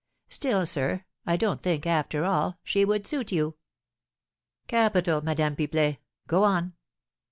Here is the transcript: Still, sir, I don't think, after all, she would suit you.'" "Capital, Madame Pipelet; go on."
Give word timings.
Still, 0.29 0.65
sir, 0.65 1.05
I 1.27 1.37
don't 1.37 1.61
think, 1.61 1.85
after 1.85 2.25
all, 2.25 2.57
she 2.63 2.83
would 2.83 3.05
suit 3.05 3.31
you.'" 3.31 3.57
"Capital, 4.65 5.21
Madame 5.21 5.55
Pipelet; 5.55 5.99
go 6.25 6.43
on." 6.43 6.73